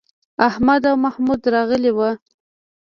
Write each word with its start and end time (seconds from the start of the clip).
احمد 0.47 0.81
او 0.89 0.95
محمد 1.05 1.41
راغلي 1.53 1.91
وو. 1.93 2.09